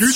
[0.00, 0.08] 今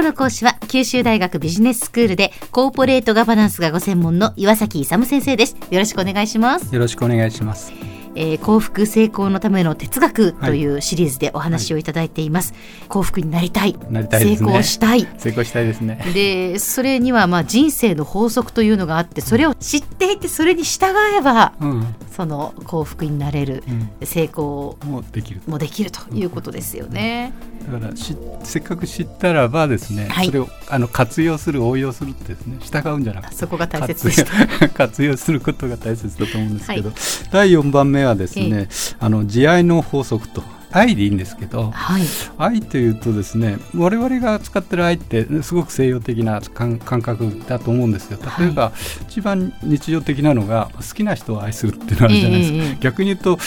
[0.00, 5.56] 日の講師は九州大学ビジネススクールでコーポレートガバナンスがご専門の岩崎勇先生です。
[5.70, 6.74] よろしくお願いします。
[6.74, 7.72] よろしくお願いします。
[8.14, 13.74] えー、幸福成功のための哲学というシリーズでお話をいただいています、はいはい、幸福になりたい。
[13.90, 15.08] なりたい、ね、成功したい。
[15.16, 16.04] 成功したいですね。
[16.12, 23.64] でそれにはまあ人生の法則というのがあってそれを知っていてそれに従えば、うん、その幸福になれる、
[24.00, 25.40] うん、成功もできる。
[25.46, 27.32] もできるということですよね、
[27.70, 34.14] だからしせっかく知ったらばですね、はい、それをあの活用する応用するってですね従うんじゃなくてそこが大切で
[34.70, 36.92] 活用することが大切だと思うんですけど、
[37.32, 38.68] 第4番目はですね、
[39.00, 40.42] あの慈愛の法則と
[40.74, 42.02] 愛でいいんですけど、はい、
[42.36, 48.18] 愛というとですね我々が使ってる愛ってすごく西洋的な感覚だと思うんですよ。
[48.38, 53.38] 例えば、はい、一番日常的なのが好きな人を愛するっていうのがあるじゃないですか、えー、逆に言うと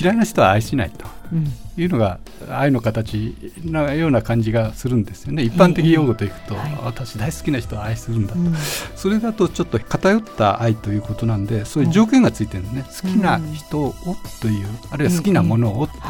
[0.00, 1.06] 嫌いな人は愛しないと。
[1.32, 2.18] うんいうのが
[2.50, 5.42] 愛の形のような感じがするんですよね。
[5.42, 8.54] 一般的用語といくと、はい、私大好きな人を愛するんだと、うん、
[8.96, 13.94] それだとちょっと偏った愛ということなんでそういう条件がついてるのね、好きな人を
[14.40, 16.00] というあるいは好きなものをという、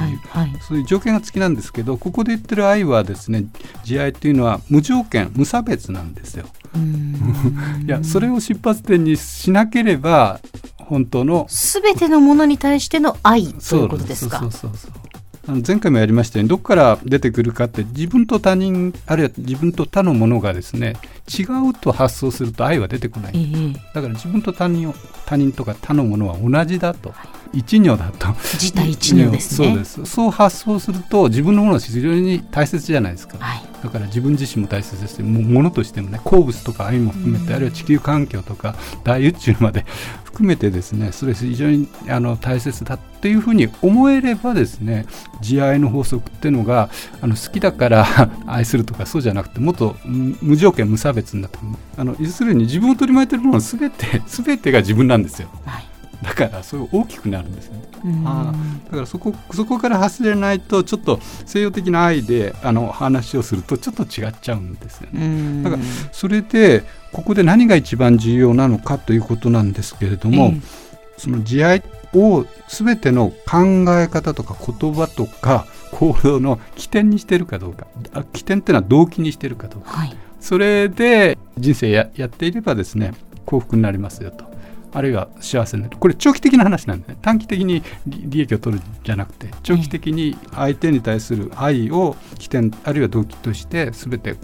[0.61, 3.45] そういう条件が付きなんですけどここで言ってる愛はですね
[3.85, 6.47] 慈愛というのは無条件無差別なんですよ。
[7.87, 10.41] いやそれを出発点にしなければ
[10.77, 14.39] 本当のすべてのものに対しての愛ということですか？
[14.41, 15.08] そうそうそうそう
[15.49, 20.95] あの前回もやりましたようにどこから出てくるかって自分と他人あるいは自分と他のものがですね
[21.27, 28.29] 違うと発想すると愛は出てこない、えー、だから自分と他人を他人とか他のものは同じだと、はい、一如だと。
[28.59, 29.69] 自体一如ですね。
[29.69, 30.07] そうです。
[30.07, 39.85] そう発想すると自分のものは非常に大切じゃないですか、はい、だから自分自身も大切ですしものとしてもね鉱物とか愛も含めて、あるいは地球環境とか 大宇宙まで
[40.25, 45.07] 含めてですねそれ非常にあの大切だっていうふうに思えればですね
[45.41, 48.07] 慈愛の法則っていうのがあの好きだから
[48.47, 51.59] 愛するとかそうじゃなくてもっと無条件無差別になって
[51.97, 55.49] あの要するに自分を取り巻いてるものすべて全てが自分なんですよ。
[55.65, 55.88] はい
[56.23, 57.81] だからそう大きくなるんですね。
[58.25, 58.53] あ
[58.87, 65.63] だからそこそこから走れないとちょっと西洋的な愛であの話をするとちょっと違っちゃうんですよね。
[65.63, 70.55] だからそれでここで何が一番重要なのかということなんですけれども、
[71.17, 71.83] その慈愛
[72.15, 77.87] を全ての考え方とか言葉とか行動の起点にしてるかどうか
[78.33, 83.13] 起点っていうのは動機にしてるかどうか、はい、それで人生ややっていればですね
[83.45, 84.49] 幸福になりますよと
[84.93, 85.97] あるいは幸せになる。
[85.99, 87.19] これ長期的な話なんでね。
[87.23, 94.37] 短期的に利益を取るんじゃなくて長期的に相手に対する愛を起点あるいは動機として全て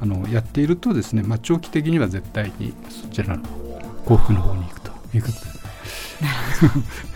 [0.00, 3.42] あのやっているとですね、まあ、長期的には絶対にそちらの
[4.04, 6.28] 幸福の方に行くということですね。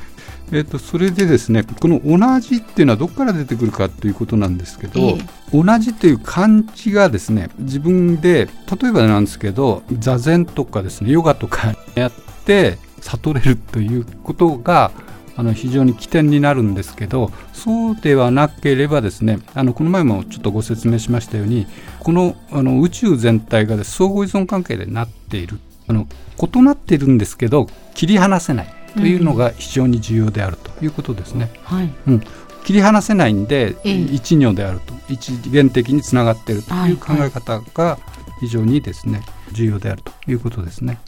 [0.53, 8.49] えーと、それでですねこの「同じ」っていうのはどこから出てくるかということなんですけど、えー、同じという漢字がですね自分で
[8.81, 12.13] 例えばなんですけど座禅とかですねヨガとかやっ
[12.45, 14.93] て悟れるということが
[15.37, 21.67] あの非常に起点になるんですけどそうではなければですねあのこの前もちょっとご説明しましたように
[21.99, 25.59] このあの宇宙全体が相互依存関係でなっている。
[25.87, 26.07] あの
[26.41, 31.51] 異なっているんですけど切り離せないというのが非常に重要であるということですね。
[31.71, 31.95] うん、はい。
[32.07, 32.21] うん、
[32.65, 34.95] 切り離せないんで、一如であると。
[35.09, 37.99] 一元的につながっているという考え方が
[38.41, 39.23] 非常にですね
[39.53, 40.99] 重要であるということですね。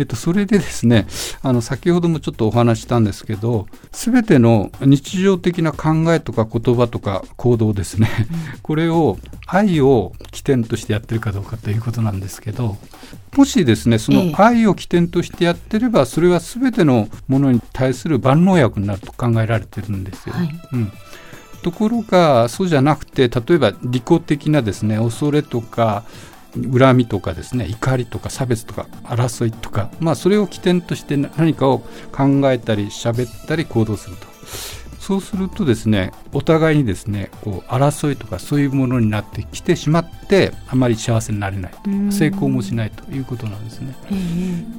[0.00, 1.06] えっと、それでですね
[1.42, 8.08] あの先ほどもちょっとお話したんですけど全ての日常的な考えとか言葉とか行動ですね、
[8.54, 12.78] うん、これを愛を起点としてやってるかどうかということなんですけど
[13.36, 20.34] もしですねその愛を起点としてやってればそれは全てのものに対する万能薬になると考えられてるんですよ。
[20.34, 20.92] はい、うん。
[21.62, 26.04] ところがそうじゃなくて例えば利己的なですね恐れとか
[26.54, 31.78] 恨みとかですね怒りとか差別とか争いとか、まあ、それを起点として何かを
[32.12, 34.26] 考えたり喋ったり行動すると。
[35.10, 41.72] そうするとですねお互いにですねこう争いとかそういうものになってきてしまってあまり幸せになれない
[42.12, 43.92] 成功もしないということなんですね。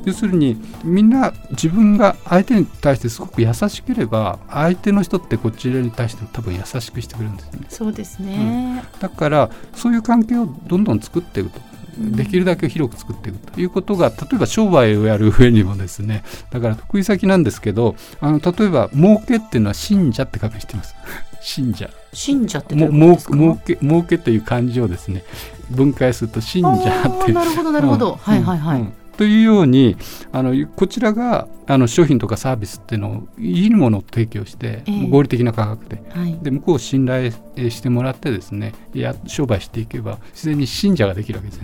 [0.05, 0.55] 要するに
[0.85, 7.65] みんな自分が相手に対してすごく優しければ相手の人ってこちらに対しても多分優しくしてくれるんですね。
[7.67, 11.70] そうですね、うん、だからそういう関係をどんどん作っていくと。
[11.97, 20.95] できるだけ広く作っていくということが例えば商売をやる上にもですねだから得意先なんですけどあの例えば儲けっていうのは信者って書くしてます。
[21.41, 21.89] 信者。
[22.13, 25.23] 信者ってどういうこと儲け儲けという漢字をですね
[25.69, 29.97] 分解すると信者ってなるほどなるほど、うん、はいはいはい、うん、というように
[30.31, 36.01] あのこちらがあの商品とかサービスっていうのをいいものを提供して、えー、合理的な価格で。
[36.09, 41.63] はい、で向こうを信頼してもらってですねや商売していけば自然に信者ができるわけですよ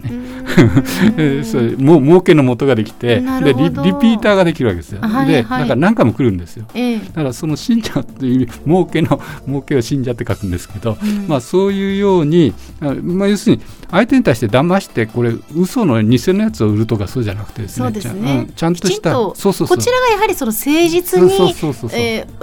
[1.36, 1.44] ね。
[1.44, 5.02] それもう儲けのもとができてでリリピーターができるわけですよ。
[5.02, 6.66] はい、で、はい、だから何回も来るんですよ。
[6.74, 13.62] えー、だからその信者という意味儲けの儲けを信者って書くんですけど、うん、まあそういうように、まあ、要するに
[13.92, 17.86] 相手に対して騙してこれ嘘の偽のやつを売るとかそうじゃなくてですね。
[17.86, 19.68] そうですね、うん、ちゃんとしたそうそうそう。
[19.68, 21.54] こちらがやはりその誠実に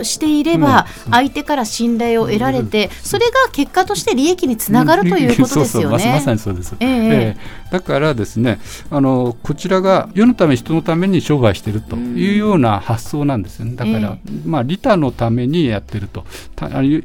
[0.05, 6.13] していれば相手から信頼を得られて、それが結果として利益につながるということですよね。
[6.15, 8.61] まさにそうです、えー、えー、だからですね
[8.91, 13.77] あのこちらが世のため人のために商売しているというような発想なんですよね。
[13.77, 16.25] だから、えー、まあ利他のためにやってると。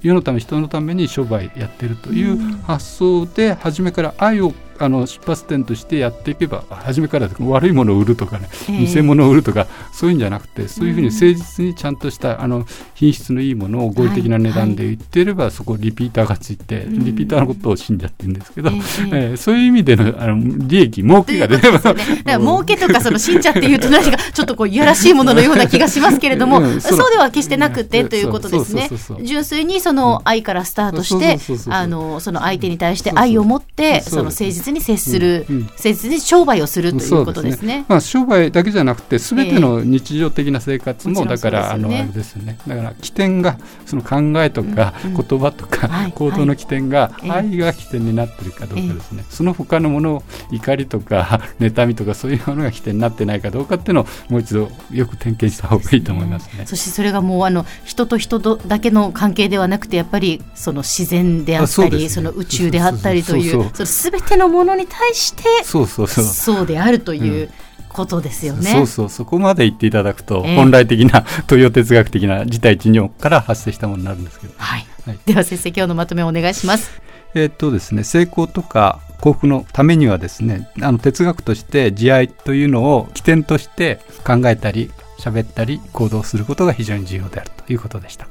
[0.02, 12.66] 世のため人のために商売やってるという発想で初めから愛をあの出発点としてやっていけば初めから悪いものを売るとかね、えー、偽物を売るとかそういうんじゃなくてそういうふうに誠実にちゃんとしたあの
[12.96, 15.50] 品質のいいものを合理的な値段で売っていれば、はい。
[15.50, 27.10] はい、そこリピーターがついて、リピーターのことを信者って言うんですけど、えー、えー、そういう意味でのあの利益儲けが出れば、 ね、だから儲けとかその信者っていうと何かちょっとこういやらしいもののような気がしますけれども、うん、そう。
[27.10, 28.90] では決してなくてということですね。
[29.24, 31.40] 純粋にその愛からスタートして
[31.70, 37.86] あのその相手に対して愛を持ってその誠実に接する誠実に商売をするということですね。
[37.88, 42.58] まあ、商売だけじゃなくて、すべての日常的な生活も、だから、あの、あれですね。
[42.68, 49.26] だから、起点が、その考えとか、言葉とか、行動の起点が、愛が起点になってるかどうかですね。
[49.30, 56.66] その他のもの、怒りとか、 妬みとか、そういうものが起点になってないかどうかっていうのを、もう一度よく点検した方がいいと思いますね。
[56.66, 67.50] そして、それがもう、あの、人と人とだけの関係ではなくて、やっぱり、その自然であったり、その宇宙であったりという、そのすべてのものに対して、そうそうそうそうであるという、
[67.90, 68.72] ことですよね。
[68.72, 74.54] そうそうそこまで言っていただくと、えー、本来的な東洋哲学的な事態一如から発生したものになるんですけど。
[74.58, 74.86] はい。
[75.06, 77.02] はい、では先生今日のまとめをお願いします。
[77.36, 88.28] えっとですね成功とか幸福のためにはですねあの哲学として慈愛というのを起点として考えたり喋ったり行動することが非常に重要であるということでした。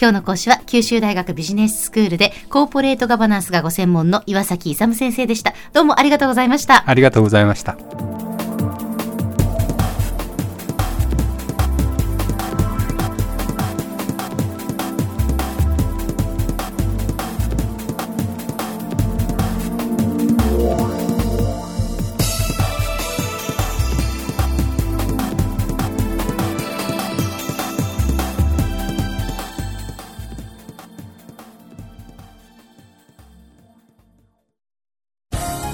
[0.00, 5.52] 今日の講師は九州大学ビジネススクールでコーポレートガバナンスがご専門の岩崎勇先生でした。
[5.74, 6.88] どうもありがとうございました。
[6.88, 7.76] ありがとうございました。